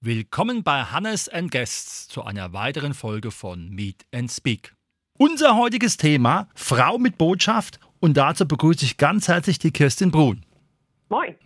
Willkommen 0.00 0.62
bei 0.62 0.82
Hannes 0.82 1.28
and 1.28 1.50
Guests 1.50 2.08
zu 2.08 2.24
einer 2.24 2.52
weiteren 2.52 2.92
Folge 2.92 3.30
von 3.30 3.70
Meet 3.70 4.04
and 4.12 4.30
Speak. 4.30 4.74
Unser 5.16 5.56
heutiges 5.56 5.96
Thema 5.96 6.48
Frau 6.54 6.98
mit 6.98 7.18
Botschaft 7.18 7.78
und 8.04 8.18
dazu 8.18 8.46
begrüße 8.46 8.84
ich 8.84 8.98
ganz 8.98 9.28
herzlich 9.28 9.58
die 9.58 9.70
Kirstin 9.70 10.10
Brun. 10.10 10.44
Moin. 11.08 11.36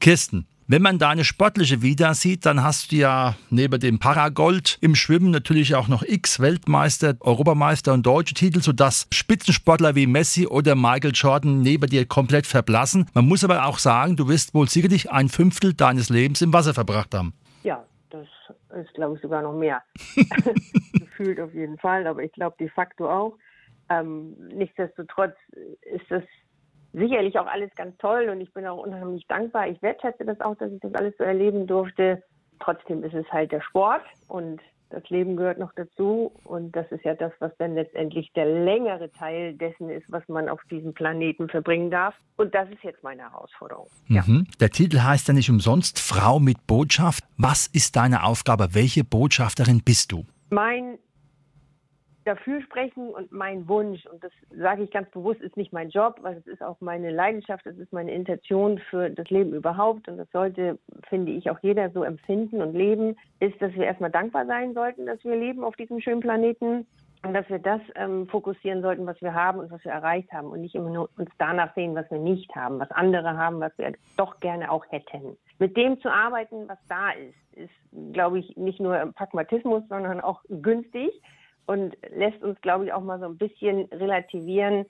Kirsten, 0.00 0.46
wenn 0.66 0.80
man 0.80 0.98
deine 0.98 1.24
sportliche 1.24 1.82
Vita 1.82 2.14
sieht, 2.14 2.46
dann 2.46 2.62
hast 2.62 2.90
du 2.90 2.96
ja 2.96 3.36
neben 3.50 3.78
dem 3.78 3.98
Paragold 3.98 4.78
im 4.80 4.94
Schwimmen 4.94 5.30
natürlich 5.30 5.74
auch 5.74 5.88
noch 5.88 6.02
X 6.02 6.40
Weltmeister, 6.40 7.16
Europameister 7.20 7.92
und 7.92 8.06
deutsche 8.06 8.32
Titel, 8.32 8.62
sodass 8.62 9.08
Spitzensportler 9.12 9.94
wie 9.94 10.06
Messi 10.06 10.46
oder 10.46 10.74
Michael 10.74 11.12
Jordan 11.12 11.60
neben 11.60 11.90
dir 11.90 12.06
komplett 12.06 12.46
verblassen. 12.46 13.04
Man 13.12 13.28
muss 13.28 13.44
aber 13.44 13.66
auch 13.66 13.78
sagen, 13.78 14.16
du 14.16 14.26
wirst 14.26 14.54
wohl 14.54 14.70
sicherlich 14.70 15.10
ein 15.10 15.28
Fünftel 15.28 15.74
deines 15.74 16.08
Lebens 16.08 16.40
im 16.40 16.54
Wasser 16.54 16.72
verbracht 16.72 17.14
haben. 17.14 17.34
Ja, 17.62 17.84
das 18.08 18.26
ist, 18.74 18.94
glaube 18.94 19.16
ich, 19.16 19.20
sogar 19.20 19.42
noch 19.42 19.52
mehr. 19.52 19.82
Gefühlt 20.94 21.38
auf 21.40 21.52
jeden 21.52 21.76
Fall, 21.76 22.06
aber 22.06 22.22
ich 22.22 22.32
glaube 22.32 22.56
de 22.58 22.70
facto 22.70 23.06
auch. 23.06 23.36
Ähm, 23.90 24.36
nichtsdestotrotz 24.54 25.34
ist 25.82 26.08
das 26.08 26.22
sicherlich 26.92 27.38
auch 27.38 27.46
alles 27.46 27.70
ganz 27.74 27.96
toll 27.98 28.28
und 28.30 28.40
ich 28.40 28.52
bin 28.52 28.66
auch 28.66 28.78
unheimlich 28.78 29.26
dankbar. 29.26 29.68
Ich 29.68 29.80
wertschätze 29.82 30.24
das 30.24 30.40
auch, 30.40 30.56
dass 30.56 30.72
ich 30.72 30.80
das 30.80 30.94
alles 30.94 31.14
so 31.18 31.24
erleben 31.24 31.66
durfte. 31.66 32.22
Trotzdem 32.60 33.04
ist 33.04 33.14
es 33.14 33.26
halt 33.32 33.52
der 33.52 33.60
Sport 33.60 34.02
und 34.28 34.60
das 34.90 35.08
Leben 35.08 35.36
gehört 35.36 35.58
noch 35.58 35.72
dazu 35.74 36.32
und 36.42 36.74
das 36.74 36.90
ist 36.90 37.04
ja 37.04 37.14
das, 37.14 37.32
was 37.38 37.52
dann 37.58 37.74
letztendlich 37.74 38.32
der 38.32 38.44
längere 38.44 39.10
Teil 39.12 39.54
dessen 39.54 39.88
ist, 39.88 40.04
was 40.08 40.26
man 40.28 40.48
auf 40.48 40.60
diesem 40.68 40.94
Planeten 40.94 41.48
verbringen 41.48 41.92
darf. 41.92 42.14
Und 42.36 42.54
das 42.54 42.68
ist 42.70 42.82
jetzt 42.82 43.02
meine 43.04 43.22
Herausforderung. 43.22 43.86
Ja. 44.08 44.24
Mhm. 44.26 44.46
Der 44.58 44.70
Titel 44.70 45.00
heißt 45.00 45.28
ja 45.28 45.34
nicht 45.34 45.48
umsonst 45.48 46.00
Frau 46.00 46.40
mit 46.40 46.66
Botschaft. 46.66 47.24
Was 47.38 47.68
ist 47.68 47.94
deine 47.94 48.24
Aufgabe? 48.24 48.74
Welche 48.74 49.04
Botschafterin 49.04 49.82
bist 49.84 50.10
du? 50.10 50.26
Mein 50.50 50.98
dafür 52.24 52.60
sprechen 52.62 53.10
und 53.10 53.32
mein 53.32 53.68
Wunsch, 53.68 54.04
und 54.06 54.22
das 54.22 54.32
sage 54.50 54.82
ich 54.82 54.90
ganz 54.90 55.10
bewusst, 55.10 55.40
ist 55.40 55.56
nicht 55.56 55.72
mein 55.72 55.90
Job, 55.90 56.16
weil 56.22 56.36
es 56.36 56.46
ist 56.46 56.62
auch 56.62 56.80
meine 56.80 57.10
Leidenschaft, 57.10 57.66
es 57.66 57.78
ist 57.78 57.92
meine 57.92 58.12
Intention 58.12 58.78
für 58.90 59.10
das 59.10 59.28
Leben 59.30 59.54
überhaupt 59.54 60.08
und 60.08 60.18
das 60.18 60.30
sollte, 60.32 60.78
finde 61.08 61.32
ich, 61.32 61.50
auch 61.50 61.58
jeder 61.62 61.90
so 61.90 62.04
empfinden 62.04 62.62
und 62.62 62.74
leben, 62.74 63.16
ist, 63.40 63.60
dass 63.60 63.72
wir 63.74 63.84
erstmal 63.84 64.10
dankbar 64.10 64.46
sein 64.46 64.74
sollten, 64.74 65.06
dass 65.06 65.22
wir 65.24 65.36
leben 65.36 65.64
auf 65.64 65.76
diesem 65.76 66.00
schönen 66.00 66.20
Planeten 66.20 66.86
und 67.22 67.34
dass 67.34 67.48
wir 67.48 67.58
das 67.58 67.80
ähm, 67.96 68.26
fokussieren 68.28 68.82
sollten, 68.82 69.06
was 69.06 69.20
wir 69.20 69.34
haben 69.34 69.58
und 69.58 69.70
was 69.70 69.84
wir 69.84 69.92
erreicht 69.92 70.32
haben 70.32 70.48
und 70.48 70.60
nicht 70.60 70.74
immer 70.74 70.90
nur 70.90 71.10
uns 71.18 71.30
danach 71.38 71.74
sehen, 71.74 71.94
was 71.94 72.10
wir 72.10 72.18
nicht 72.18 72.54
haben, 72.54 72.78
was 72.78 72.90
andere 72.90 73.36
haben, 73.36 73.60
was 73.60 73.76
wir 73.76 73.92
doch 74.16 74.40
gerne 74.40 74.70
auch 74.70 74.84
hätten. 74.90 75.36
Mit 75.58 75.76
dem 75.76 76.00
zu 76.00 76.10
arbeiten, 76.10 76.68
was 76.68 76.78
da 76.88 77.10
ist, 77.10 77.58
ist, 77.58 78.12
glaube 78.14 78.38
ich, 78.38 78.56
nicht 78.56 78.80
nur 78.80 79.12
Pragmatismus, 79.14 79.82
sondern 79.88 80.20
auch 80.20 80.42
günstig 80.48 81.10
und 81.70 81.96
lässt 82.12 82.42
uns, 82.42 82.60
glaube 82.62 82.86
ich, 82.86 82.92
auch 82.92 83.00
mal 83.00 83.20
so 83.20 83.26
ein 83.26 83.38
bisschen 83.38 83.84
relativieren, 83.92 84.86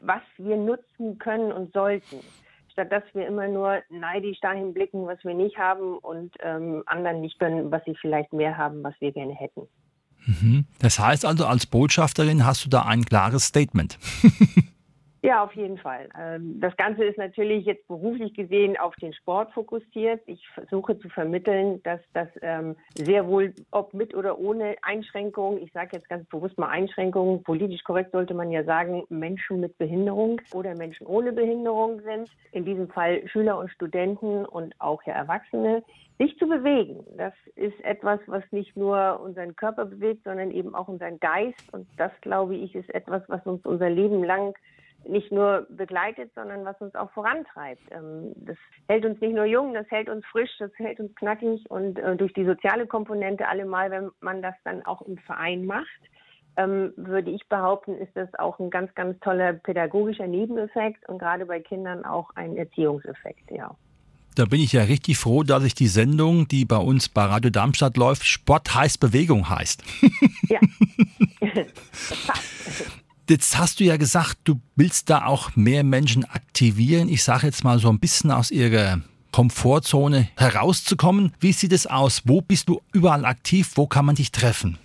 was 0.00 0.22
wir 0.38 0.56
nutzen 0.56 1.18
können 1.18 1.52
und 1.52 1.74
sollten. 1.74 2.20
Statt 2.72 2.90
dass 2.90 3.02
wir 3.12 3.26
immer 3.26 3.48
nur 3.48 3.82
neidisch 3.90 4.40
dahin 4.40 4.72
blicken, 4.72 5.06
was 5.06 5.22
wir 5.24 5.34
nicht 5.34 5.58
haben 5.58 5.98
und 5.98 6.34
ähm, 6.40 6.82
anderen 6.86 7.20
nicht 7.20 7.38
gönnen, 7.38 7.70
was 7.70 7.84
sie 7.84 7.94
vielleicht 8.00 8.32
mehr 8.32 8.56
haben, 8.56 8.82
was 8.82 8.94
wir 8.98 9.12
gerne 9.12 9.34
hätten. 9.34 9.68
Mhm. 10.24 10.64
Das 10.78 10.98
heißt 10.98 11.26
also, 11.26 11.44
als 11.44 11.66
Botschafterin 11.66 12.46
hast 12.46 12.64
du 12.64 12.70
da 12.70 12.86
ein 12.86 13.04
klares 13.04 13.44
Statement. 13.44 13.98
Ja, 15.26 15.42
auf 15.42 15.52
jeden 15.54 15.76
Fall. 15.76 16.08
Ähm, 16.16 16.60
das 16.60 16.76
Ganze 16.76 17.02
ist 17.02 17.18
natürlich 17.18 17.66
jetzt 17.66 17.88
beruflich 17.88 18.32
gesehen 18.32 18.76
auf 18.76 18.94
den 18.94 19.12
Sport 19.12 19.52
fokussiert. 19.54 20.22
Ich 20.26 20.46
versuche 20.50 20.96
zu 21.00 21.08
vermitteln, 21.08 21.82
dass 21.82 21.98
das 22.12 22.28
ähm, 22.42 22.76
sehr 22.94 23.26
wohl, 23.26 23.52
ob 23.72 23.92
mit 23.92 24.14
oder 24.14 24.38
ohne 24.38 24.76
Einschränkungen, 24.82 25.60
ich 25.60 25.72
sage 25.72 25.96
jetzt 25.96 26.08
ganz 26.08 26.28
bewusst 26.28 26.56
mal 26.58 26.68
Einschränkungen, 26.68 27.42
politisch 27.42 27.82
korrekt 27.82 28.12
sollte 28.12 28.34
man 28.34 28.52
ja 28.52 28.62
sagen, 28.62 29.02
Menschen 29.08 29.58
mit 29.58 29.76
Behinderung 29.78 30.40
oder 30.54 30.76
Menschen 30.76 31.08
ohne 31.08 31.32
Behinderung 31.32 32.02
sind. 32.02 32.30
In 32.52 32.64
diesem 32.64 32.88
Fall 32.88 33.26
Schüler 33.26 33.58
und 33.58 33.72
Studenten 33.72 34.44
und 34.44 34.76
auch 34.78 35.02
ja 35.06 35.14
Erwachsene. 35.14 35.82
Sich 36.18 36.38
zu 36.38 36.46
bewegen, 36.46 37.04
das 37.18 37.34
ist 37.56 37.78
etwas, 37.84 38.20
was 38.26 38.44
nicht 38.52 38.76
nur 38.76 39.18
unseren 39.20 39.56
Körper 39.56 39.86
bewegt, 39.86 40.22
sondern 40.22 40.52
eben 40.52 40.76
auch 40.76 40.86
unseren 40.86 41.18
Geist. 41.18 41.60
Und 41.72 41.88
das, 41.96 42.12
glaube 42.20 42.54
ich, 42.54 42.76
ist 42.76 42.94
etwas, 42.94 43.24
was 43.26 43.44
uns 43.44 43.66
unser 43.66 43.90
Leben 43.90 44.22
lang 44.22 44.54
nicht 45.08 45.32
nur 45.32 45.66
begleitet, 45.70 46.30
sondern 46.34 46.64
was 46.64 46.80
uns 46.80 46.94
auch 46.94 47.10
vorantreibt. 47.12 47.82
Ähm, 47.90 48.32
das 48.36 48.56
hält 48.88 49.04
uns 49.04 49.20
nicht 49.20 49.34
nur 49.34 49.44
jung, 49.44 49.74
das 49.74 49.90
hält 49.90 50.08
uns 50.08 50.24
frisch, 50.26 50.50
das 50.58 50.70
hält 50.76 51.00
uns 51.00 51.14
knackig 51.16 51.64
und 51.70 51.98
äh, 51.98 52.16
durch 52.16 52.32
die 52.32 52.44
soziale 52.44 52.86
Komponente 52.86 53.48
allemal, 53.48 53.90
wenn 53.90 54.10
man 54.20 54.42
das 54.42 54.54
dann 54.64 54.84
auch 54.84 55.02
im 55.02 55.18
Verein 55.18 55.66
macht, 55.66 55.86
ähm, 56.56 56.92
würde 56.96 57.30
ich 57.30 57.46
behaupten, 57.48 57.96
ist 57.98 58.14
das 58.14 58.32
auch 58.38 58.58
ein 58.58 58.70
ganz, 58.70 58.94
ganz 58.94 59.18
toller 59.20 59.52
pädagogischer 59.52 60.26
Nebeneffekt 60.26 61.08
und 61.08 61.18
gerade 61.18 61.46
bei 61.46 61.60
Kindern 61.60 62.04
auch 62.04 62.30
ein 62.34 62.56
Erziehungseffekt, 62.56 63.50
ja. 63.50 63.74
Da 64.34 64.44
bin 64.44 64.60
ich 64.60 64.74
ja 64.74 64.82
richtig 64.82 65.16
froh, 65.16 65.44
dass 65.44 65.64
ich 65.64 65.74
die 65.74 65.86
Sendung, 65.86 66.46
die 66.46 66.66
bei 66.66 66.76
uns 66.76 67.08
bei 67.08 67.24
Radio 67.24 67.50
Darmstadt 67.50 67.96
läuft, 67.96 68.24
Sport 68.24 68.74
heißt 68.74 69.00
Bewegung 69.00 69.48
heißt. 69.48 69.82
Ja. 70.48 70.60
das 71.54 72.26
passt. 72.26 73.05
Jetzt 73.28 73.58
hast 73.58 73.80
du 73.80 73.84
ja 73.84 73.96
gesagt, 73.96 74.38
du 74.44 74.60
willst 74.76 75.10
da 75.10 75.26
auch 75.26 75.56
mehr 75.56 75.82
Menschen 75.82 76.24
aktivieren. 76.24 77.08
Ich 77.08 77.24
sage 77.24 77.46
jetzt 77.46 77.64
mal 77.64 77.80
so 77.80 77.88
ein 77.88 77.98
bisschen 77.98 78.30
aus 78.30 78.52
ihrer 78.52 79.00
Komfortzone 79.32 80.28
herauszukommen. 80.36 81.32
Wie 81.40 81.50
sieht 81.50 81.72
es 81.72 81.88
aus? 81.88 82.22
Wo 82.24 82.40
bist 82.40 82.68
du 82.68 82.80
überall 82.92 83.24
aktiv? 83.24 83.72
Wo 83.74 83.88
kann 83.88 84.06
man 84.06 84.14
dich 84.14 84.30
treffen? 84.30 84.78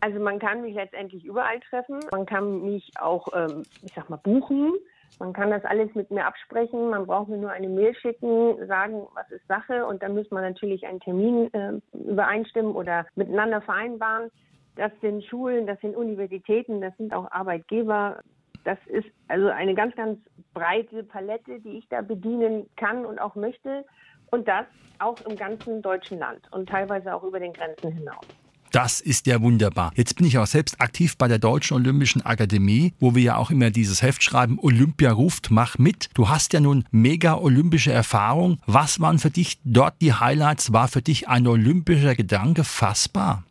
Also 0.00 0.18
man 0.18 0.38
kann 0.38 0.62
mich 0.62 0.74
letztendlich 0.74 1.22
überall 1.26 1.60
treffen. 1.68 2.00
Man 2.12 2.24
kann 2.24 2.62
mich 2.62 2.92
auch, 2.98 3.28
ähm, 3.34 3.64
ich 3.82 3.92
sag 3.94 4.08
mal, 4.08 4.16
buchen. 4.16 4.72
Man 5.18 5.34
kann 5.34 5.50
das 5.50 5.64
alles 5.66 5.94
mit 5.94 6.10
mir 6.10 6.24
absprechen. 6.24 6.88
Man 6.88 7.04
braucht 7.04 7.28
mir 7.28 7.36
nur 7.36 7.50
eine 7.50 7.68
Mail 7.68 7.94
schicken, 7.94 8.56
sagen, 8.66 9.06
was 9.12 9.30
ist 9.30 9.46
Sache. 9.48 9.84
Und 9.84 10.02
dann 10.02 10.14
muss 10.14 10.30
man 10.30 10.42
natürlich 10.44 10.86
einen 10.86 11.00
Termin 11.00 11.52
äh, 11.52 11.72
übereinstimmen 11.92 12.72
oder 12.72 13.04
miteinander 13.16 13.60
vereinbaren. 13.60 14.30
Das 14.76 14.92
sind 15.00 15.24
Schulen, 15.24 15.66
das 15.66 15.80
sind 15.80 15.96
Universitäten, 15.96 16.80
das 16.80 16.96
sind 16.96 17.12
auch 17.12 17.30
Arbeitgeber. 17.32 18.20
Das 18.64 18.78
ist 18.86 19.08
also 19.28 19.48
eine 19.48 19.74
ganz, 19.74 19.94
ganz 19.96 20.18
breite 20.54 21.02
Palette, 21.04 21.60
die 21.60 21.78
ich 21.78 21.88
da 21.88 22.02
bedienen 22.02 22.68
kann 22.76 23.04
und 23.04 23.18
auch 23.18 23.34
möchte. 23.34 23.84
Und 24.30 24.46
das 24.48 24.66
auch 24.98 25.20
im 25.22 25.36
ganzen 25.36 25.82
deutschen 25.82 26.18
Land 26.18 26.40
und 26.52 26.68
teilweise 26.68 27.14
auch 27.14 27.22
über 27.22 27.40
den 27.40 27.52
Grenzen 27.52 27.92
hinaus. 27.92 28.26
Das 28.72 29.00
ist 29.00 29.26
ja 29.26 29.40
wunderbar. 29.40 29.92
Jetzt 29.94 30.16
bin 30.16 30.26
ich 30.26 30.36
auch 30.38 30.46
selbst 30.46 30.80
aktiv 30.80 31.16
bei 31.16 31.28
der 31.28 31.38
Deutschen 31.38 31.76
Olympischen 31.76 32.22
Akademie, 32.22 32.92
wo 32.98 33.14
wir 33.14 33.22
ja 33.22 33.36
auch 33.36 33.50
immer 33.50 33.70
dieses 33.70 34.02
Heft 34.02 34.22
schreiben, 34.22 34.58
Olympia 34.60 35.12
ruft, 35.12 35.50
mach 35.50 35.78
mit. 35.78 36.10
Du 36.14 36.28
hast 36.28 36.52
ja 36.52 36.60
nun 36.60 36.84
mega 36.90 37.38
olympische 37.38 37.92
Erfahrung. 37.92 38.58
Was 38.66 39.00
waren 39.00 39.18
für 39.18 39.30
dich 39.30 39.60
dort 39.64 39.94
die 40.02 40.12
Highlights? 40.12 40.72
War 40.72 40.88
für 40.88 41.00
dich 41.00 41.28
ein 41.28 41.46
olympischer 41.46 42.14
Gedanke 42.14 42.64
fassbar? 42.64 43.44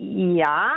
Ja, 0.00 0.74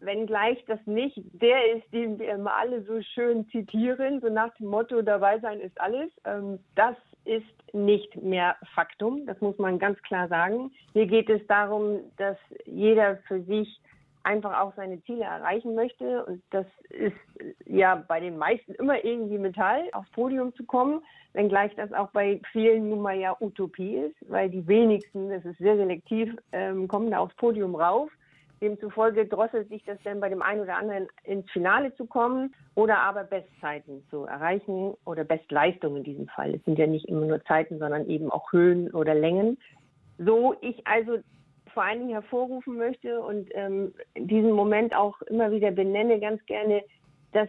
wenngleich 0.00 0.62
das 0.66 0.80
nicht 0.84 1.18
der 1.32 1.76
ist, 1.76 1.90
den 1.94 2.18
wir 2.18 2.34
immer 2.34 2.54
alle 2.54 2.82
so 2.82 3.00
schön 3.00 3.48
zitieren, 3.48 4.20
so 4.20 4.28
nach 4.28 4.52
dem 4.56 4.66
Motto, 4.66 5.00
dabei 5.00 5.38
sein 5.40 5.60
ist 5.60 5.80
alles. 5.80 6.10
Ähm, 6.26 6.58
das 6.74 6.94
ist 7.24 7.74
nicht 7.74 8.16
mehr 8.22 8.56
Faktum, 8.74 9.24
das 9.26 9.40
muss 9.40 9.56
man 9.56 9.78
ganz 9.78 10.00
klar 10.02 10.28
sagen. 10.28 10.72
Hier 10.92 11.06
geht 11.06 11.30
es 11.30 11.46
darum, 11.46 12.00
dass 12.18 12.36
jeder 12.66 13.16
für 13.28 13.42
sich 13.44 13.80
einfach 14.22 14.60
auch 14.60 14.74
seine 14.76 15.02
Ziele 15.04 15.24
erreichen 15.24 15.74
möchte. 15.74 16.26
Und 16.26 16.42
das 16.50 16.66
ist 16.90 17.16
ja 17.64 17.94
bei 17.94 18.20
den 18.20 18.36
meisten 18.36 18.74
immer 18.74 19.02
irgendwie 19.02 19.38
Metall, 19.38 19.88
aufs 19.92 20.10
Podium 20.10 20.54
zu 20.54 20.64
kommen, 20.64 21.02
wenngleich 21.32 21.74
das 21.76 21.94
auch 21.94 22.10
bei 22.10 22.42
vielen 22.52 22.90
nun 22.90 23.00
mal 23.00 23.18
ja 23.18 23.34
Utopie 23.40 23.96
ist, 23.96 24.16
weil 24.28 24.50
die 24.50 24.66
wenigsten, 24.66 25.30
das 25.30 25.46
ist 25.46 25.56
sehr 25.58 25.76
selektiv, 25.76 26.36
ähm, 26.52 26.88
kommen 26.88 27.10
da 27.10 27.20
aufs 27.20 27.36
Podium 27.36 27.74
rauf. 27.74 28.10
Demzufolge 28.60 29.26
drosselt 29.26 29.68
sich 29.68 29.82
das 29.84 29.98
dann 30.04 30.20
bei 30.20 30.28
dem 30.28 30.42
einen 30.42 30.60
oder 30.60 30.76
anderen 30.76 31.08
ins 31.24 31.50
Finale 31.50 31.94
zu 31.96 32.06
kommen 32.06 32.54
oder 32.74 32.98
aber 32.98 33.24
Bestzeiten 33.24 34.04
zu 34.10 34.24
erreichen 34.24 34.94
oder 35.04 35.24
Bestleistung 35.24 35.96
in 35.96 36.04
diesem 36.04 36.28
Fall. 36.28 36.54
Es 36.54 36.64
sind 36.64 36.78
ja 36.78 36.86
nicht 36.86 37.08
immer 37.08 37.26
nur 37.26 37.42
Zeiten, 37.44 37.78
sondern 37.78 38.08
eben 38.08 38.30
auch 38.30 38.52
Höhen 38.52 38.90
oder 38.90 39.14
Längen. 39.14 39.58
So 40.18 40.54
ich 40.60 40.86
also 40.86 41.18
vor 41.72 41.84
allen 41.84 42.00
Dingen 42.00 42.12
hervorrufen 42.12 42.76
möchte 42.76 43.20
und 43.20 43.48
ähm, 43.54 43.94
diesen 44.16 44.52
Moment 44.52 44.94
auch 44.94 45.20
immer 45.22 45.50
wieder 45.50 45.70
benenne, 45.70 46.20
ganz 46.20 46.44
gerne, 46.46 46.82
dass 47.32 47.48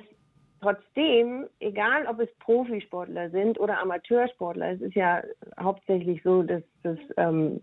trotzdem, 0.61 1.47
egal 1.59 2.05
ob 2.07 2.19
es 2.19 2.29
Profisportler 2.39 3.29
sind 3.31 3.59
oder 3.59 3.79
Amateursportler, 3.79 4.73
es 4.73 4.81
ist 4.81 4.95
ja 4.95 5.23
hauptsächlich 5.59 6.21
so, 6.23 6.43
dass, 6.43 6.61
dass 6.83 6.97
ähm, 7.17 7.61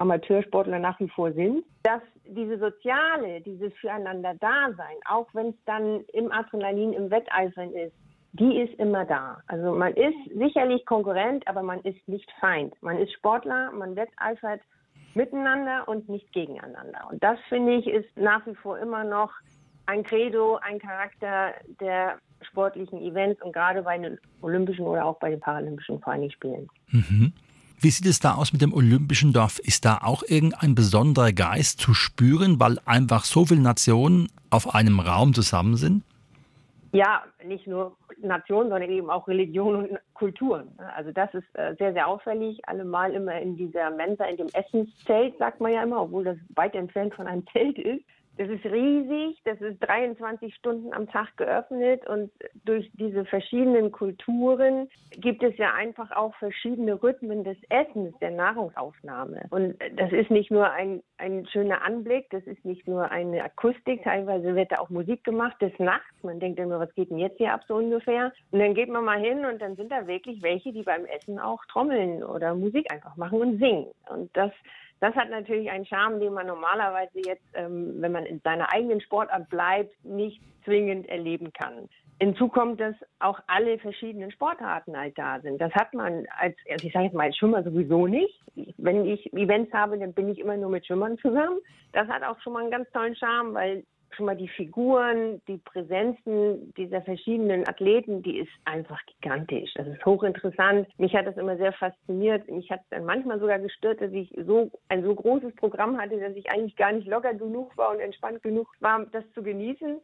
Amateursportler 0.00 0.78
nach 0.78 0.98
wie 0.98 1.08
vor 1.08 1.32
sind, 1.32 1.64
dass 1.82 2.00
diese 2.24 2.58
soziale, 2.58 3.40
dieses 3.42 3.72
Füreinander-Dasein, 3.74 4.96
auch 5.08 5.26
wenn 5.34 5.48
es 5.48 5.64
dann 5.66 6.00
im 6.12 6.32
Adrenalin, 6.32 6.92
im 6.92 7.10
Wetteifern 7.10 7.72
ist, 7.72 7.94
die 8.32 8.60
ist 8.60 8.78
immer 8.78 9.04
da. 9.04 9.42
Also 9.46 9.74
man 9.74 9.92
ist 9.94 10.16
sicherlich 10.34 10.86
Konkurrent, 10.86 11.46
aber 11.48 11.62
man 11.62 11.80
ist 11.80 12.06
nicht 12.08 12.30
Feind. 12.40 12.74
Man 12.82 12.98
ist 12.98 13.12
Sportler, 13.12 13.72
man 13.72 13.96
wetteifert 13.96 14.60
miteinander 15.14 15.88
und 15.88 16.08
nicht 16.08 16.32
gegeneinander. 16.32 17.08
Und 17.10 17.22
das 17.22 17.38
finde 17.48 17.74
ich 17.74 17.86
ist 17.86 18.16
nach 18.16 18.46
wie 18.46 18.54
vor 18.54 18.78
immer 18.78 19.04
noch 19.04 19.32
ein 19.86 20.04
Credo, 20.04 20.56
ein 20.62 20.78
Charakter 20.78 21.54
der 21.80 22.18
sportlichen 22.42 23.02
Events 23.02 23.42
und 23.42 23.52
gerade 23.52 23.82
bei 23.82 23.98
den 23.98 24.18
Olympischen 24.40 24.86
oder 24.86 25.04
auch 25.04 25.18
bei 25.18 25.30
den 25.30 25.40
Paralympischen 25.40 26.00
Vereinsspielen. 26.00 26.68
Mhm. 26.90 27.32
Wie 27.82 27.90
sieht 27.90 28.04
es 28.04 28.20
da 28.20 28.34
aus 28.34 28.52
mit 28.52 28.60
dem 28.60 28.74
Olympischen 28.74 29.32
Dorf? 29.32 29.58
Ist 29.58 29.86
da 29.86 29.98
auch 30.02 30.22
irgendein 30.22 30.74
besonderer 30.74 31.32
Geist 31.32 31.80
zu 31.80 31.94
spüren, 31.94 32.60
weil 32.60 32.78
einfach 32.84 33.24
so 33.24 33.46
viele 33.46 33.62
Nationen 33.62 34.28
auf 34.50 34.74
einem 34.74 35.00
Raum 35.00 35.32
zusammen 35.32 35.76
sind? 35.76 36.04
Ja, 36.92 37.22
nicht 37.42 37.66
nur 37.66 37.96
Nationen, 38.18 38.70
sondern 38.70 38.90
eben 38.90 39.10
auch 39.10 39.28
Religion 39.28 39.76
und 39.76 39.98
Kulturen. 40.14 40.78
Also 40.96 41.12
das 41.12 41.32
ist 41.34 41.46
äh, 41.54 41.74
sehr, 41.78 41.92
sehr 41.92 42.08
auffällig. 42.08 42.60
Allemal 42.68 43.12
immer 43.12 43.40
in 43.40 43.56
dieser 43.56 43.90
Mensa, 43.90 44.24
in 44.24 44.36
dem 44.36 44.48
Essenszelt, 44.48 45.36
sagt 45.38 45.60
man 45.60 45.72
ja 45.72 45.82
immer, 45.82 46.02
obwohl 46.02 46.24
das 46.24 46.36
weit 46.54 46.74
entfernt 46.74 47.14
von 47.14 47.26
einem 47.26 47.46
Zelt 47.52 47.78
ist. 47.78 48.04
Das 48.40 48.48
ist 48.48 48.64
riesig, 48.64 49.38
das 49.44 49.60
ist 49.60 49.80
23 49.80 50.54
Stunden 50.54 50.94
am 50.94 51.06
Tag 51.08 51.36
geöffnet 51.36 52.08
und 52.08 52.30
durch 52.64 52.90
diese 52.94 53.26
verschiedenen 53.26 53.92
Kulturen 53.92 54.88
gibt 55.10 55.42
es 55.42 55.54
ja 55.58 55.74
einfach 55.74 56.10
auch 56.12 56.34
verschiedene 56.36 57.02
Rhythmen 57.02 57.44
des 57.44 57.58
Essens, 57.68 58.18
der 58.20 58.30
Nahrungsaufnahme. 58.30 59.42
Und 59.50 59.74
das 59.94 60.10
ist 60.12 60.30
nicht 60.30 60.50
nur 60.50 60.70
ein, 60.70 61.02
ein 61.18 61.46
schöner 61.48 61.84
Anblick, 61.84 62.30
das 62.30 62.42
ist 62.44 62.64
nicht 62.64 62.88
nur 62.88 63.10
eine 63.10 63.44
Akustik, 63.44 64.04
teilweise 64.04 64.54
wird 64.54 64.72
da 64.72 64.78
auch 64.78 64.88
Musik 64.88 65.22
gemacht 65.22 65.60
des 65.60 65.78
Nachts. 65.78 66.22
Man 66.22 66.40
denkt 66.40 66.58
immer, 66.60 66.80
was 66.80 66.94
geht 66.94 67.10
denn 67.10 67.18
jetzt 67.18 67.36
hier 67.36 67.52
ab 67.52 67.64
so 67.68 67.78
ungefähr? 68.00 68.32
Und 68.50 68.58
dann 68.58 68.74
geht 68.74 68.88
man 68.88 69.04
mal 69.04 69.20
hin 69.20 69.44
und 69.44 69.60
dann 69.60 69.76
sind 69.76 69.92
da 69.92 70.06
wirklich 70.06 70.42
welche, 70.42 70.72
die 70.72 70.82
beim 70.82 71.04
Essen 71.04 71.38
auch 71.38 71.64
trommeln 71.66 72.22
oder 72.22 72.54
Musik 72.54 72.90
einfach 72.92 73.16
machen 73.16 73.40
und 73.40 73.58
singen. 73.58 73.86
Und 74.08 74.34
das 74.36 74.52
das 75.00 75.14
hat 75.14 75.30
natürlich 75.30 75.70
einen 75.70 75.86
Charme, 75.86 76.20
den 76.20 76.34
man 76.34 76.46
normalerweise 76.46 77.20
jetzt, 77.24 77.46
ähm, 77.54 77.94
wenn 78.02 78.12
man 78.12 78.26
in 78.26 78.38
seiner 78.40 78.70
eigenen 78.70 79.00
Sportart 79.00 79.48
bleibt, 79.48 79.92
nicht 80.04 80.42
zwingend 80.64 81.08
erleben 81.08 81.54
kann. 81.54 81.88
Hinzu 82.20 82.48
kommt, 82.48 82.80
dass 82.80 82.94
auch 83.18 83.40
alle 83.46 83.78
verschiedenen 83.78 84.30
Sportarten 84.30 84.94
halt 84.94 85.16
da 85.16 85.40
sind. 85.40 85.58
Das 85.58 85.72
hat 85.72 85.94
man 85.94 86.26
als, 86.38 86.54
also 86.70 86.86
ich 86.86 86.92
sage 86.92 87.06
jetzt 87.06 87.14
mal 87.14 87.28
als 87.28 87.36
Schwimmer 87.38 87.62
sowieso 87.62 88.06
nicht. 88.06 88.38
Wenn 88.76 89.06
ich 89.06 89.32
Events 89.32 89.72
habe, 89.72 89.98
dann 89.98 90.12
bin 90.12 90.28
ich 90.28 90.38
immer 90.38 90.58
nur 90.58 90.68
mit 90.68 90.84
Schwimmern 90.84 91.16
zusammen. 91.16 91.60
Das 91.92 92.06
hat 92.08 92.22
auch 92.22 92.38
schon 92.42 92.52
mal 92.52 92.60
einen 92.60 92.70
ganz 92.70 92.90
tollen 92.90 93.16
Charme, 93.16 93.54
weil 93.54 93.84
schon 94.14 94.26
mal 94.26 94.36
die 94.36 94.48
Figuren, 94.48 95.40
die 95.48 95.58
Präsenzen 95.58 96.72
dieser 96.74 97.02
verschiedenen 97.02 97.66
Athleten, 97.68 98.22
die 98.22 98.38
ist 98.38 98.50
einfach 98.64 99.00
gigantisch. 99.06 99.72
Das 99.74 99.86
ist 99.86 100.04
hochinteressant. 100.04 100.88
Mich 100.98 101.14
hat 101.14 101.26
das 101.26 101.36
immer 101.36 101.56
sehr 101.56 101.72
fasziniert. 101.72 102.48
Mich 102.50 102.70
hat 102.70 102.80
es 102.80 102.88
dann 102.90 103.04
manchmal 103.04 103.40
sogar 103.40 103.58
gestört, 103.58 104.00
dass 104.00 104.12
ich 104.12 104.32
so 104.46 104.70
ein 104.88 105.02
so 105.02 105.14
großes 105.14 105.54
Programm 105.56 106.00
hatte, 106.00 106.18
dass 106.18 106.34
ich 106.34 106.50
eigentlich 106.50 106.76
gar 106.76 106.92
nicht 106.92 107.08
locker 107.08 107.34
genug 107.34 107.76
war 107.76 107.90
und 107.90 108.00
entspannt 108.00 108.42
genug 108.42 108.68
war, 108.80 109.06
das 109.12 109.24
zu 109.32 109.42
genießen. 109.42 110.00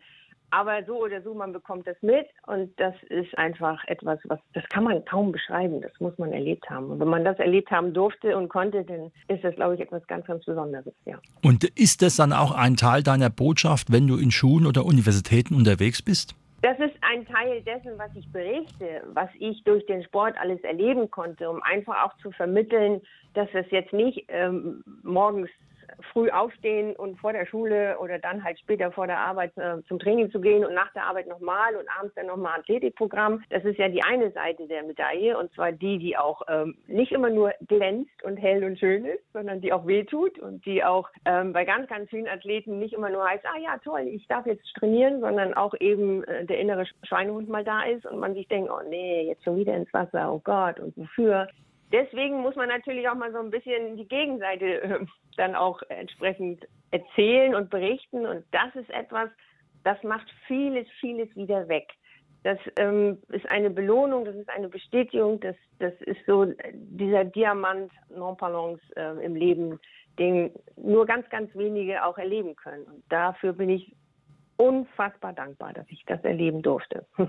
Aber 0.51 0.85
so 0.85 1.05
oder 1.05 1.21
so, 1.23 1.35
man 1.35 1.53
bekommt 1.53 1.87
das 1.87 1.97
mit 2.03 2.27
und 2.47 2.73
das 2.79 2.95
ist 3.09 3.37
einfach 3.37 3.83
etwas, 3.87 4.19
was, 4.25 4.39
das 4.55 4.65
kann 4.69 4.85
man 4.85 5.05
kaum 5.05 5.33
beschreiben. 5.33 5.81
Das 5.81 5.93
muss 6.01 6.17
man 6.19 6.33
erlebt 6.33 6.69
haben. 6.71 6.91
Und 6.91 7.01
wenn 7.01 7.09
man 7.09 7.25
das 7.25 7.39
erlebt 7.39 7.71
haben 7.71 7.93
durfte 7.93 8.37
und 8.37 8.49
konnte, 8.49 8.85
dann 8.85 9.11
ist 9.29 9.45
das, 9.45 9.55
glaube 9.57 9.75
ich, 9.75 9.81
etwas 9.81 10.07
ganz, 10.07 10.27
ganz 10.27 10.45
Besonderes, 10.45 10.95
ja. 11.05 11.19
Und 11.43 11.65
ist 11.79 12.03
das 12.03 12.17
dann 12.17 12.33
auch 12.33 12.53
ein 12.53 12.77
Teil 12.77 13.03
deiner 13.03 13.31
Botschaft, 13.31 13.93
wenn 13.93 14.07
du 14.07 14.17
in 14.17 14.31
Schulen 14.31 14.67
oder 14.67 14.85
Universitäten 14.85 15.55
unterwegs 15.55 16.03
bist? 16.03 16.35
Das 16.63 16.79
ist 16.79 16.95
ein 17.03 17.27
Teil 17.27 17.63
dessen, 17.63 17.99
was 17.99 18.11
ich 18.17 18.27
berichte, 18.33 19.03
was 19.13 19.29
ich 19.39 19.63
durch 19.65 19.85
den 19.87 20.03
Sport 20.03 20.37
alles 20.41 20.61
erleben 20.63 21.11
konnte, 21.11 21.49
um 21.51 21.63
einfach 21.63 22.05
auch 22.05 22.17
zu 22.19 22.33
vermitteln, 22.33 23.03
dass 23.35 23.49
es 23.53 23.67
jetzt 23.71 23.93
nicht 23.93 24.25
ähm, 24.29 24.83
morgens 25.03 25.51
früh 26.12 26.31
aufstehen 26.31 26.97
und 26.97 27.19
vor 27.19 27.33
der 27.33 27.47
Schule 27.47 27.99
oder 27.99 28.19
dann 28.19 28.43
halt 28.43 28.59
später 28.59 28.91
vor 28.93 29.06
der 29.06 29.19
Arbeit 29.19 29.56
äh, 29.56 29.83
zum 29.88 29.99
Training 29.99 30.31
zu 30.31 30.41
gehen 30.41 30.65
und 30.65 30.75
nach 30.75 30.93
der 30.93 31.05
Arbeit 31.05 31.29
nochmal 31.29 31.77
und 31.77 31.88
abends 31.99 32.15
dann 32.15 32.27
nochmal 32.27 32.61
Athletikprogramm. 32.61 33.43
Das 33.50 33.65
ist 33.65 33.79
ja 33.79 33.88
die 33.88 34.03
eine 34.03 34.31
Seite 34.33 34.67
der 34.67 34.83
Medaille 34.83 35.38
und 35.38 35.53
zwar 35.55 35.73
die, 35.73 35.99
die 35.99 36.17
auch 36.17 36.43
ähm, 36.49 36.77
nicht 36.87 37.12
immer 37.12 37.31
nur 37.31 37.53
glänzt 37.67 38.23
und 38.25 38.37
hell 38.37 38.65
und 38.65 38.79
schön 38.79 39.05
ist, 39.05 39.23
sondern 39.33 39.61
die 39.61 39.73
auch 39.73 39.87
wehtut 39.87 40.38
und 40.38 40.65
die 40.67 40.85
auch 40.85 41.09
ähm, 41.25 41.53
bei 41.53 41.65
ganz, 41.65 41.88
ganz 41.88 42.09
vielen 42.11 42.29
Athleten 42.29 42.79
nicht 42.79 42.94
immer 42.94 43.11
nur 43.11 43.25
heißt, 43.25 43.44
ah 43.47 43.59
ja, 43.59 43.79
toll, 43.79 44.06
ich 44.09 44.27
darf 44.29 44.47
jetzt 44.47 44.67
trainieren, 44.75 45.21
sondern 45.21 45.55
auch 45.55 45.75
eben 45.81 46.25
äh, 46.25 46.44
der 46.44 46.59
innere 46.59 46.85
Schweinehund 47.05 47.49
mal 47.49 47.65
da 47.65 47.83
ist 47.85 48.06
und 48.06 48.19
man 48.19 48.35
sich 48.35 48.49
denkt, 48.49 48.71
oh 48.71 48.88
nee, 48.88 49.27
jetzt 49.29 49.44
schon 49.44 49.56
wieder 49.56 49.75
ins 49.75 49.93
Wasser, 49.93 50.33
oh 50.33 50.41
Gott, 50.43 50.81
und 50.81 50.97
wofür? 50.97 51.49
Deswegen 51.93 52.41
muss 52.43 52.56
man 52.56 52.69
natürlich 52.69 53.09
auch 53.09 53.15
mal 53.15 53.33
so 53.33 53.38
ein 53.38 53.50
bisschen 53.50 53.97
die 53.97 54.09
Gegenseite 54.09 54.83
äh, 54.83 55.06
dann 55.37 55.55
auch 55.55 55.83
entsprechend 55.88 56.67
erzählen 56.91 57.55
und 57.55 57.71
berichten. 57.71 58.27
Und 58.27 58.44
das 58.50 58.75
ist 58.75 58.91
etwas, 58.91 59.29
das 59.85 60.03
macht 60.03 60.27
vieles, 60.47 60.87
vieles 61.00 61.35
wieder 61.37 61.69
weg. 61.69 61.88
Das 62.43 62.59
ähm, 62.77 63.19
ist 63.29 63.49
eine 63.50 63.71
Belohnung, 63.71 64.25
das 64.25 64.37
ist 64.37 64.49
eine 64.50 64.69
Bestätigung, 64.69 65.41
das, 65.41 65.56
das 65.81 65.93
ist 66.03 66.21
so 66.27 66.47
dieser 66.73 67.25
Diamant 67.25 67.91
non-palance 68.09 68.81
äh, 68.94 69.25
im 69.25 69.35
Leben, 69.35 69.81
den 70.19 70.53
nur 70.77 71.06
ganz, 71.06 71.29
ganz 71.29 71.55
wenige 71.56 72.05
auch 72.05 72.19
erleben 72.19 72.55
können. 72.55 72.85
Und 72.85 73.03
dafür 73.09 73.53
bin 73.53 73.71
ich 73.71 73.93
unfassbar 74.56 75.33
dankbar, 75.33 75.73
dass 75.73 75.87
ich 75.88 76.05
das 76.06 76.23
erleben 76.25 76.62
durfte. 76.62 77.06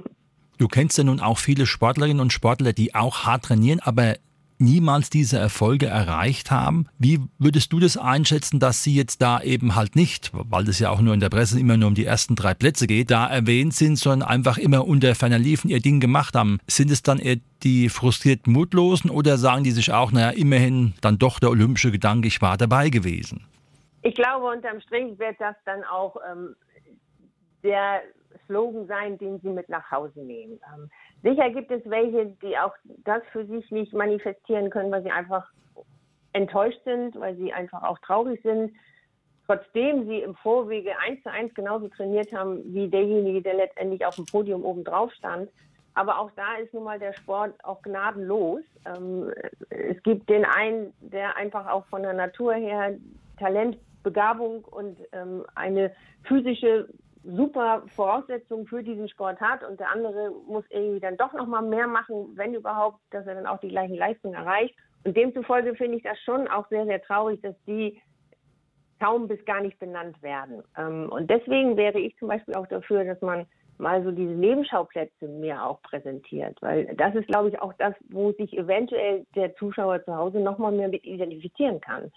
Du 0.59 0.67
kennst 0.67 0.97
ja 0.97 1.03
nun 1.03 1.19
auch 1.19 1.37
viele 1.37 1.67
Sportlerinnen 1.67 2.19
und 2.19 2.33
Sportler, 2.33 2.73
die 2.73 2.95
auch 2.95 3.25
hart 3.25 3.43
trainieren, 3.43 3.79
aber 3.79 4.15
niemals 4.59 5.09
diese 5.09 5.37
Erfolge 5.37 5.87
erreicht 5.87 6.51
haben. 6.51 6.87
Wie 6.97 7.19
würdest 7.37 7.71
du 7.73 7.79
das 7.79 7.97
einschätzen, 7.97 8.59
dass 8.59 8.83
sie 8.83 8.95
jetzt 8.95 9.21
da 9.21 9.41
eben 9.41 9.75
halt 9.75 9.95
nicht, 9.95 10.31
weil 10.33 10.65
das 10.65 10.79
ja 10.79 10.89
auch 10.89 11.01
nur 11.01 11.13
in 11.13 11.19
der 11.19 11.29
Presse 11.29 11.59
immer 11.59 11.77
nur 11.77 11.89
um 11.89 11.95
die 11.95 12.05
ersten 12.05 12.35
drei 12.35 12.53
Plätze 12.53 12.87
geht, 12.87 13.11
da 13.11 13.27
erwähnt 13.27 13.73
sind, 13.73 13.97
sondern 13.97 14.27
einfach 14.27 14.57
immer 14.57 14.87
unter 14.87 15.15
ferner 15.15 15.39
Liefen 15.39 15.69
ihr 15.69 15.79
Ding 15.79 15.99
gemacht 15.99 16.35
haben? 16.35 16.59
Sind 16.67 16.91
es 16.91 17.03
dann 17.03 17.19
eher 17.19 17.37
die 17.63 17.89
frustrierten 17.89 18.51
Mutlosen 18.53 19.09
oder 19.09 19.37
sagen 19.37 19.63
die 19.63 19.71
sich 19.71 19.91
auch, 19.91 20.11
naja, 20.11 20.29
immerhin 20.29 20.93
dann 21.01 21.17
doch 21.17 21.39
der 21.39 21.49
olympische 21.49 21.91
Gedanke, 21.91 22.27
ich 22.27 22.41
war 22.41 22.57
dabei 22.57 22.89
gewesen? 22.89 23.45
Ich 24.03 24.15
glaube, 24.15 24.45
unterm 24.47 24.79
Strich 24.81 25.17
wird 25.19 25.35
das 25.39 25.55
dann 25.65 25.83
auch 25.83 26.15
ähm, 26.31 26.55
der 27.63 28.01
Slogan 28.45 28.87
sein, 28.87 29.17
den 29.17 29.39
sie 29.41 29.49
mit 29.49 29.69
nach 29.69 29.89
Hause 29.91 30.21
nehmen. 30.21 30.59
Ähm, 30.73 30.89
sicher 31.27 31.49
gibt 31.49 31.71
es 31.71 31.81
welche, 31.85 32.27
die 32.41 32.57
auch 32.57 32.73
das 33.03 33.21
für 33.31 33.45
sich 33.45 33.69
nicht 33.71 33.93
manifestieren 33.93 34.69
können, 34.69 34.91
weil 34.91 35.03
sie 35.03 35.11
einfach 35.11 35.45
enttäuscht 36.33 36.79
sind, 36.85 37.19
weil 37.19 37.35
sie 37.35 37.51
einfach 37.51 37.83
auch 37.83 37.99
traurig 37.99 38.41
sind. 38.43 38.71
Trotzdem 39.45 40.07
sie 40.07 40.19
im 40.19 40.35
Vorwege 40.35 40.91
eins 40.99 41.21
zu 41.23 41.31
eins 41.31 41.53
genauso 41.53 41.87
trainiert 41.89 42.31
haben 42.33 42.61
wie 42.73 42.87
derjenige, 42.87 43.41
der 43.41 43.55
letztendlich 43.55 44.05
auf 44.05 44.15
dem 44.15 44.25
Podium 44.25 44.63
oben 44.63 44.83
drauf 44.83 45.11
stand. 45.13 45.49
Aber 45.93 46.19
auch 46.19 46.29
da 46.35 46.57
ist 46.57 46.73
nun 46.73 46.83
mal 46.83 46.99
der 46.99 47.13
Sport 47.13 47.53
auch 47.63 47.81
gnadenlos. 47.81 48.61
Ähm, 48.85 49.31
es 49.69 50.01
gibt 50.03 50.29
den 50.29 50.45
einen, 50.45 50.93
der 50.99 51.35
einfach 51.37 51.65
auch 51.67 51.85
von 51.87 52.03
der 52.03 52.13
Natur 52.13 52.53
her 52.53 52.95
Talent, 53.39 53.77
Begabung 54.03 54.63
und 54.65 54.97
ähm, 55.11 55.43
eine 55.55 55.91
physische 56.23 56.87
super 57.35 57.83
Voraussetzungen 57.95 58.67
für 58.67 58.83
diesen 58.83 59.09
Sport 59.09 59.39
hat 59.41 59.63
und 59.63 59.79
der 59.79 59.91
andere 59.91 60.31
muss 60.47 60.63
irgendwie 60.69 60.99
dann 60.99 61.17
doch 61.17 61.33
noch 61.33 61.47
mal 61.47 61.61
mehr 61.61 61.87
machen, 61.87 62.31
wenn 62.35 62.53
überhaupt, 62.53 62.99
dass 63.11 63.27
er 63.27 63.35
dann 63.35 63.47
auch 63.47 63.59
die 63.59 63.69
gleichen 63.69 63.95
Leistungen 63.95 64.33
erreicht. 64.33 64.75
Und 65.03 65.15
demzufolge 65.15 65.75
finde 65.75 65.97
ich 65.97 66.03
das 66.03 66.17
schon 66.21 66.47
auch 66.47 66.67
sehr, 66.69 66.85
sehr 66.85 67.01
traurig, 67.01 67.41
dass 67.41 67.55
die 67.65 68.01
kaum 68.99 69.27
bis 69.27 69.43
gar 69.45 69.61
nicht 69.61 69.77
benannt 69.79 70.21
werden. 70.23 70.63
Ähm, 70.77 71.09
und 71.09 71.29
deswegen 71.29 71.77
wäre 71.77 71.99
ich 71.99 72.17
zum 72.17 72.29
Beispiel 72.29 72.55
auch 72.55 72.67
dafür, 72.67 73.03
dass 73.03 73.21
man 73.21 73.45
mal 73.77 74.03
so 74.03 74.11
diese 74.11 74.31
Nebenschauplätze 74.31 75.27
mehr 75.27 75.65
auch 75.65 75.81
präsentiert, 75.83 76.57
weil 76.61 76.95
das 76.95 77.13
ist, 77.13 77.27
glaube 77.27 77.49
ich, 77.49 77.61
auch 77.61 77.73
das, 77.73 77.93
wo 78.09 78.31
sich 78.31 78.57
eventuell 78.57 79.25
der 79.35 79.55
Zuschauer 79.55 80.03
zu 80.03 80.15
Hause 80.15 80.39
noch 80.39 80.57
mal 80.57 80.71
mehr 80.71 80.87
mit 80.87 81.05
identifizieren 81.05 81.79
kann. 81.79 82.11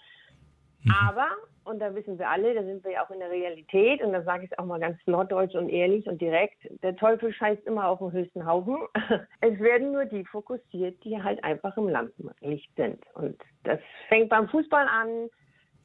Mhm. 0.83 0.91
Aber, 1.07 1.27
und 1.63 1.79
da 1.79 1.93
wissen 1.93 2.17
wir 2.17 2.29
alle, 2.29 2.53
da 2.53 2.63
sind 2.63 2.83
wir 2.83 2.91
ja 2.91 3.05
auch 3.05 3.11
in 3.11 3.19
der 3.19 3.29
Realität, 3.29 4.01
und 4.01 4.13
da 4.13 4.23
sage 4.23 4.45
ich 4.45 4.51
es 4.51 4.57
auch 4.57 4.65
mal 4.65 4.79
ganz 4.79 4.97
norddeutsch 5.05 5.55
und 5.55 5.69
ehrlich 5.69 6.07
und 6.07 6.19
direkt, 6.19 6.57
der 6.81 6.95
Teufel 6.95 7.33
scheißt 7.33 7.65
immer 7.65 7.87
auf 7.87 7.99
den 7.99 8.11
höchsten 8.11 8.45
Haufen. 8.45 8.77
Es 9.41 9.59
werden 9.59 9.91
nur 9.91 10.05
die 10.05 10.25
fokussiert, 10.25 11.03
die 11.03 11.21
halt 11.21 11.43
einfach 11.43 11.75
im 11.77 11.89
Lampenlicht 11.89 12.69
sind. 12.75 12.99
Und 13.13 13.37
das 13.63 13.79
fängt 14.07 14.29
beim 14.29 14.47
Fußball 14.49 14.87
an. 14.87 15.29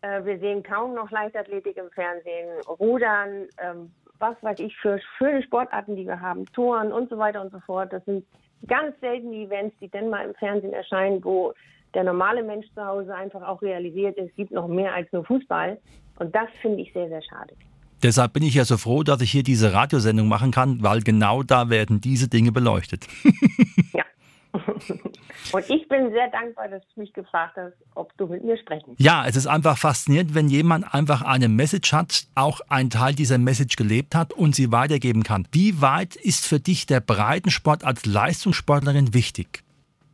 Äh, 0.03 0.25
wir 0.25 0.39
sehen 0.39 0.63
kaum 0.63 0.95
noch 0.95 1.11
Leichtathletik 1.11 1.77
im 1.77 1.91
Fernsehen, 1.91 2.49
Rudern, 2.69 3.49
ähm, 3.59 3.93
was 4.19 4.37
weiß 4.43 4.59
ich 4.61 4.77
für 4.79 4.99
schöne 5.19 5.43
Sportarten, 5.43 5.97
die 5.97 6.07
wir 6.07 6.21
haben, 6.21 6.47
Touren 6.47 6.93
und 6.93 7.11
so 7.11 7.19
weiter 7.19 7.43
und 7.43 7.53
so 7.53 7.61
fort. 7.61 7.93
Das 7.93 8.05
sind 8.05 8.27
ganz 8.67 8.99
seltene 9.01 9.37
Events, 9.37 9.77
die 9.81 9.91
dann 9.91 10.11
mal 10.11 10.27
im 10.27 10.35
Fernsehen 10.35 10.73
erscheinen, 10.73 11.23
wo 11.25 11.53
der 11.95 12.05
normale 12.05 12.43
Mensch 12.43 12.67
zu 12.75 12.85
Hause 12.85 13.15
einfach 13.15 13.43
auch 13.43 13.63
realisiert, 13.63 14.19
es 14.19 14.35
gibt 14.35 14.53
noch 14.53 14.69
mehr 14.69 14.95
als 14.95 15.11
nur 15.13 15.25
Fußball. 15.25 15.79
Und 16.19 16.35
das 16.35 16.49
finde 16.63 16.83
ich 16.83 16.93
sehr, 16.93 17.09
sehr 17.09 17.23
schade. 17.23 17.55
Deshalb 18.03 18.35
bin 18.35 18.43
ich 18.43 18.55
ja 18.55 18.65
so 18.65 18.77
froh, 18.77 19.03
dass 19.03 19.21
ich 19.23 19.31
hier 19.31 19.43
diese 19.43 19.73
Radiosendung 19.73 20.29
machen 20.29 20.51
kann, 20.51 20.83
weil 20.83 21.01
genau 21.01 21.43
da 21.43 21.71
werden 21.71 22.01
diese 22.01 22.29
Dinge 22.29 22.53
beleuchtet. 22.53 23.07
ja. 23.93 24.05
Und 25.53 25.71
ich 25.71 25.89
bin 25.89 26.11
sehr 26.11 26.29
dankbar, 26.31 26.69
dass 26.69 26.83
du 26.95 27.01
mich 27.01 27.13
gefragt 27.13 27.57
hast, 27.57 27.75
ob 27.95 28.17
du 28.17 28.27
mit 28.27 28.45
mir 28.45 28.59
sprechen 28.59 28.95
Ja, 28.99 29.25
es 29.27 29.37
ist 29.37 29.47
einfach 29.47 29.79
faszinierend, 29.79 30.35
wenn 30.35 30.49
jemand 30.49 30.93
einfach 30.93 31.23
eine 31.23 31.49
Message 31.49 31.93
hat, 31.93 32.27
auch 32.35 32.61
einen 32.69 32.91
Teil 32.91 33.15
dieser 33.15 33.39
Message 33.39 33.77
gelebt 33.77 34.15
hat 34.15 34.33
und 34.33 34.55
sie 34.55 34.73
weitergeben 34.73 35.23
kann. 35.23 35.47
Wie 35.53 35.81
weit 35.81 36.17
ist 36.17 36.47
für 36.47 36.59
dich 36.59 36.87
der 36.87 37.01
Breitensport 37.01 37.85
als 37.85 38.07
Leistungssportlerin 38.07 39.15
wichtig? 39.15 39.63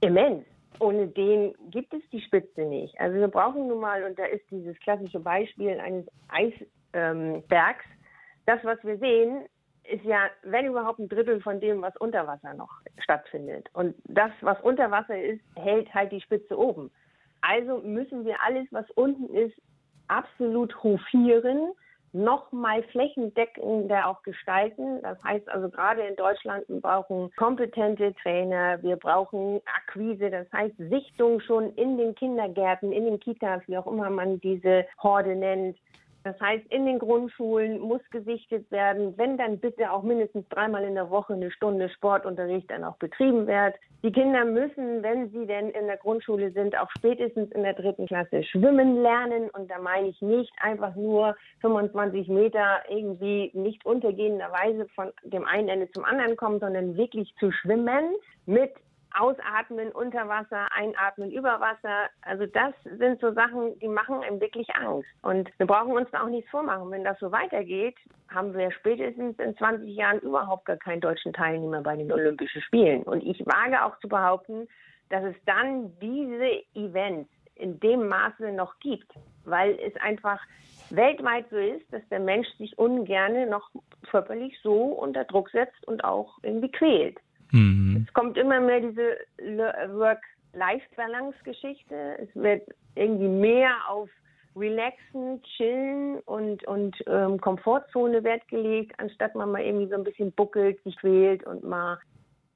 Immens. 0.00 0.44
Ohne 0.82 1.06
den 1.06 1.54
gibt 1.70 1.94
es 1.94 2.02
die 2.10 2.20
Spitze 2.22 2.62
nicht. 2.62 2.98
Also 2.98 3.16
wir 3.16 3.28
brauchen 3.28 3.68
nun 3.68 3.78
mal, 3.78 4.02
und 4.02 4.18
da 4.18 4.24
ist 4.24 4.42
dieses 4.50 4.76
klassische 4.80 5.20
Beispiel 5.20 5.78
eines 5.78 6.06
Eisbergs, 6.26 7.84
das, 8.46 8.64
was 8.64 8.82
wir 8.82 8.98
sehen, 8.98 9.46
ist 9.84 10.04
ja, 10.04 10.28
wenn 10.42 10.66
überhaupt, 10.66 10.98
ein 10.98 11.08
Drittel 11.08 11.40
von 11.40 11.60
dem, 11.60 11.82
was 11.82 11.96
unter 11.98 12.26
Wasser 12.26 12.54
noch 12.54 12.80
stattfindet. 12.98 13.68
Und 13.74 13.94
das, 14.08 14.32
was 14.40 14.60
unter 14.62 14.90
Wasser 14.90 15.22
ist, 15.22 15.40
hält 15.54 15.94
halt 15.94 16.10
die 16.10 16.20
Spitze 16.20 16.58
oben. 16.58 16.90
Also 17.42 17.78
müssen 17.78 18.24
wir 18.24 18.42
alles, 18.44 18.66
was 18.72 18.90
unten 18.96 19.32
ist, 19.36 19.54
absolut 20.08 20.82
hofieren, 20.82 21.74
nochmal 22.12 22.82
flächendeckender 22.84 24.06
auch 24.06 24.22
gestalten. 24.22 25.00
Das 25.02 25.22
heißt 25.24 25.48
also 25.48 25.68
gerade 25.68 26.02
in 26.02 26.16
Deutschland, 26.16 26.68
wir 26.68 26.80
brauchen 26.80 27.30
kompetente 27.36 28.14
Trainer, 28.22 28.82
wir 28.82 28.96
brauchen 28.96 29.60
Akquise, 29.76 30.30
das 30.30 30.46
heißt 30.52 30.76
Sichtung 30.78 31.40
schon 31.40 31.74
in 31.74 31.96
den 31.96 32.14
Kindergärten, 32.14 32.92
in 32.92 33.04
den 33.04 33.20
Kitas, 33.20 33.62
wie 33.66 33.78
auch 33.78 33.86
immer 33.86 34.10
man 34.10 34.40
diese 34.40 34.86
Horde 35.02 35.34
nennt. 35.34 35.78
Das 36.24 36.38
heißt, 36.40 36.64
in 36.70 36.86
den 36.86 36.98
Grundschulen 36.98 37.80
muss 37.80 38.00
gesichtet 38.10 38.70
werden, 38.70 39.16
wenn 39.16 39.36
dann 39.36 39.58
bitte 39.58 39.90
auch 39.90 40.02
mindestens 40.02 40.48
dreimal 40.48 40.84
in 40.84 40.94
der 40.94 41.10
Woche 41.10 41.34
eine 41.34 41.50
Stunde 41.50 41.88
Sportunterricht 41.90 42.70
dann 42.70 42.84
auch 42.84 42.96
betrieben 42.96 43.46
wird. 43.46 43.74
Die 44.04 44.12
Kinder 44.12 44.44
müssen, 44.44 45.02
wenn 45.02 45.30
sie 45.30 45.46
denn 45.46 45.70
in 45.70 45.86
der 45.86 45.96
Grundschule 45.96 46.52
sind, 46.52 46.78
auch 46.78 46.90
spätestens 46.96 47.50
in 47.52 47.62
der 47.62 47.74
dritten 47.74 48.06
Klasse 48.06 48.44
schwimmen 48.44 49.02
lernen. 49.02 49.50
Und 49.50 49.70
da 49.70 49.78
meine 49.78 50.08
ich 50.08 50.20
nicht 50.22 50.52
einfach 50.60 50.94
nur 50.94 51.36
25 51.60 52.28
Meter 52.28 52.82
irgendwie 52.88 53.50
nicht 53.54 53.84
untergehenderweise 53.84 54.86
von 54.94 55.12
dem 55.24 55.44
einen 55.44 55.68
Ende 55.68 55.90
zum 55.90 56.04
anderen 56.04 56.36
kommen, 56.36 56.60
sondern 56.60 56.96
wirklich 56.96 57.34
zu 57.38 57.50
schwimmen 57.50 58.14
mit 58.46 58.72
Ausatmen 59.18 59.90
unter 59.92 60.28
Wasser, 60.28 60.66
Einatmen 60.72 61.30
über 61.30 61.60
Wasser. 61.60 62.08
Also 62.22 62.46
das 62.46 62.74
sind 62.84 63.20
so 63.20 63.32
Sachen, 63.32 63.78
die 63.80 63.88
machen 63.88 64.22
einem 64.22 64.40
wirklich 64.40 64.68
Angst. 64.74 65.08
Und 65.22 65.50
wir 65.58 65.66
brauchen 65.66 65.92
uns 65.92 66.10
da 66.10 66.22
auch 66.22 66.28
nichts 66.28 66.50
vormachen. 66.50 66.90
Wenn 66.90 67.04
das 67.04 67.18
so 67.18 67.30
weitergeht, 67.32 67.96
haben 68.28 68.54
wir 68.54 68.70
spätestens 68.72 69.38
in 69.38 69.56
20 69.56 69.94
Jahren 69.94 70.18
überhaupt 70.20 70.64
gar 70.64 70.76
keinen 70.76 71.00
deutschen 71.00 71.32
Teilnehmer 71.32 71.82
bei 71.82 71.96
den 71.96 72.10
Olympischen 72.12 72.62
Spielen. 72.62 73.02
Und 73.02 73.22
ich 73.22 73.44
wage 73.46 73.84
auch 73.84 73.98
zu 74.00 74.08
behaupten, 74.08 74.68
dass 75.10 75.24
es 75.24 75.36
dann 75.44 75.92
diese 76.00 76.62
Events 76.74 77.30
in 77.54 77.78
dem 77.80 78.08
Maße 78.08 78.50
noch 78.52 78.78
gibt, 78.80 79.12
weil 79.44 79.78
es 79.78 79.94
einfach 80.00 80.40
weltweit 80.90 81.46
so 81.50 81.56
ist, 81.56 81.90
dass 81.92 82.02
der 82.10 82.20
Mensch 82.20 82.48
sich 82.58 82.78
ungerne 82.78 83.46
noch 83.46 83.70
körperlich 84.10 84.58
so 84.62 84.84
unter 84.84 85.24
Druck 85.24 85.50
setzt 85.50 85.86
und 85.86 86.04
auch 86.04 86.38
irgendwie 86.42 86.70
quält. 86.70 87.18
Mhm. 87.52 88.04
Es 88.06 88.12
kommt 88.14 88.36
immer 88.36 88.60
mehr 88.60 88.80
diese 88.80 89.16
Work-Life-Balance-Geschichte. 89.94 92.18
Es 92.18 92.28
wird 92.34 92.68
irgendwie 92.94 93.28
mehr 93.28 93.74
auf 93.88 94.10
Relaxen, 94.54 95.40
Chillen 95.56 96.18
und, 96.26 96.62
und 96.64 96.94
ähm, 97.06 97.40
Komfortzone 97.40 98.22
Wert 98.22 98.46
gelegt, 98.48 98.92
anstatt 98.98 99.34
man 99.34 99.50
mal 99.50 99.62
irgendwie 99.62 99.88
so 99.88 99.94
ein 99.94 100.04
bisschen 100.04 100.30
buckelt, 100.32 100.82
sich 100.84 100.94
quält 100.96 101.44
und 101.44 101.64
mal 101.64 101.98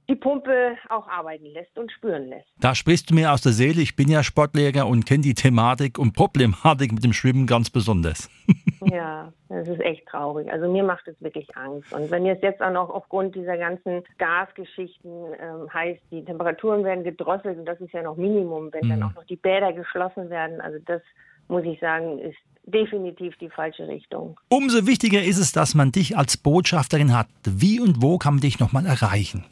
die 0.09 0.15
Pumpe 0.15 0.77
auch 0.89 1.09
arbeiten 1.09 1.47
lässt 1.47 1.77
und 1.79 1.91
spüren 1.91 2.29
lässt. 2.29 2.47
Da 2.61 2.75
sprichst 2.75 3.11
du 3.11 3.15
mir 3.15 3.33
aus 3.33 3.41
der 3.41 3.53
Seele. 3.53 3.81
Ich 3.81 3.97
bin 3.97 4.09
ja 4.09 4.23
Sportlehrer 4.23 4.87
und 4.87 5.05
kenne 5.05 5.23
die 5.23 5.35
Thematik 5.35 5.99
und 5.99 6.13
Problematik 6.13 6.93
mit 6.93 7.03
dem 7.03 7.13
Schwimmen 7.13 7.47
ganz 7.47 7.71
besonders. 7.71 8.31
ja, 8.97 9.33
das 9.49 9.69
ist 9.69 9.81
echt 9.81 10.07
traurig. 10.07 10.51
Also 10.51 10.71
mir 10.71 10.83
macht 10.83 11.07
es 11.09 11.21
wirklich 11.21 11.57
Angst. 11.57 11.93
Und 11.93 12.11
wenn 12.11 12.27
es 12.27 12.41
jetzt 12.43 12.61
auch 12.61 12.73
noch 12.73 12.91
aufgrund 12.91 13.35
dieser 13.35 13.57
ganzen 13.57 14.03
Gasgeschichten 14.19 15.11
ähm, 15.41 15.73
heißt, 15.73 16.01
die 16.11 16.25
Temperaturen 16.25 16.85
werden 16.85 17.05
gedrosselt 17.05 17.59
und 17.59 17.67
das 17.67 17.81
ist 17.81 17.93
ja 17.93 18.03
noch 18.03 18.17
Minimum, 18.17 18.73
wenn 18.73 18.87
mhm. 18.87 18.91
dann 18.91 19.03
auch 19.05 19.15
noch 19.15 19.25
die 19.25 19.37
Bäder 19.37 19.73
geschlossen 19.73 20.31
werden, 20.31 20.61
also 20.61 20.79
das 20.85 21.03
muss 21.49 21.65
ich 21.65 21.79
sagen, 21.81 22.19
ist 22.19 22.37
definitiv 22.65 23.37
die 23.37 23.49
falsche 23.49 23.87
Richtung. 23.87 24.39
Umso 24.49 24.87
wichtiger 24.87 25.23
ist 25.23 25.39
es, 25.39 25.53
dass 25.53 25.75
man 25.75 25.93
dich 25.93 26.17
als 26.17 26.37
Botschafterin 26.37 27.17
hat. 27.17 27.29
Wie 27.45 27.81
und 27.81 28.03
wo 28.03 28.19
kann 28.19 28.35
man 28.35 28.41
dich 28.41 28.59
nochmal 28.59 28.87
erreichen? 28.87 29.45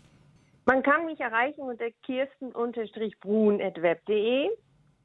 Man 0.67 0.83
kann 0.83 1.07
mich 1.07 1.21
erreichen 1.21 1.63
unter 1.63 1.87
kirsten-brun.web.de. 2.05 4.49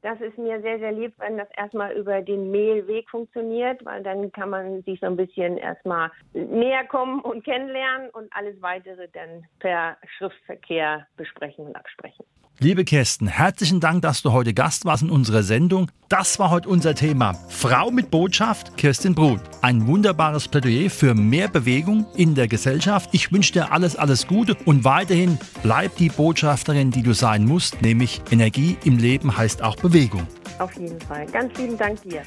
Das 0.02 0.20
ist 0.20 0.38
mir 0.38 0.60
sehr, 0.62 0.78
sehr 0.78 0.92
lieb, 0.92 1.12
wenn 1.18 1.36
das 1.36 1.48
erstmal 1.56 1.92
über 1.92 2.22
den 2.22 2.50
Mailweg 2.50 3.08
funktioniert, 3.10 3.84
weil 3.84 4.02
dann 4.02 4.32
kann 4.32 4.48
man 4.48 4.82
sich 4.82 4.98
so 5.00 5.06
ein 5.06 5.16
bisschen 5.16 5.58
erstmal 5.58 6.10
näher 6.32 6.84
kommen 6.86 7.20
und 7.20 7.44
kennenlernen 7.44 8.08
und 8.10 8.32
alles 8.32 8.60
weitere 8.62 9.08
dann 9.08 9.44
per 9.58 9.98
Schriftverkehr 10.16 11.06
besprechen 11.16 11.66
und 11.66 11.76
absprechen. 11.76 12.24
Liebe 12.62 12.84
Kirsten, 12.84 13.26
herzlichen 13.26 13.80
Dank, 13.80 14.02
dass 14.02 14.20
du 14.20 14.32
heute 14.32 14.52
Gast 14.52 14.84
warst 14.84 15.02
in 15.02 15.08
unserer 15.08 15.42
Sendung. 15.42 15.90
Das 16.10 16.38
war 16.38 16.50
heute 16.50 16.68
unser 16.68 16.94
Thema. 16.94 17.32
Frau 17.48 17.90
mit 17.90 18.10
Botschaft, 18.10 18.76
Kirstin 18.76 19.14
Brut. 19.14 19.40
Ein 19.62 19.86
wunderbares 19.86 20.46
Plädoyer 20.46 20.90
für 20.90 21.14
mehr 21.14 21.48
Bewegung 21.48 22.04
in 22.16 22.34
der 22.34 22.48
Gesellschaft. 22.48 23.08
Ich 23.12 23.32
wünsche 23.32 23.54
dir 23.54 23.72
alles, 23.72 23.96
alles 23.96 24.26
Gute 24.26 24.58
und 24.66 24.84
weiterhin 24.84 25.38
bleib 25.62 25.96
die 25.96 26.10
Botschafterin, 26.10 26.90
die 26.90 27.02
du 27.02 27.14
sein 27.14 27.46
musst, 27.46 27.80
nämlich 27.80 28.20
Energie 28.30 28.76
im 28.84 28.98
Leben 28.98 29.34
heißt 29.34 29.62
auch 29.62 29.76
Bewegung. 29.76 30.26
Auf 30.58 30.74
jeden 30.74 31.00
Fall. 31.00 31.24
Ganz 31.28 31.56
lieben 31.56 31.78
Dank 31.78 32.02
dir. 32.02 32.20